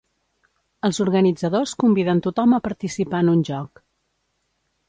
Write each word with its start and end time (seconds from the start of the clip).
Els 0.87 0.99
organitzadors 1.05 1.75
conviden 1.85 2.23
tothom 2.29 2.57
a 2.59 2.63
participar 2.71 3.23
en 3.27 3.33
un 3.37 3.49
joc. 3.51 3.87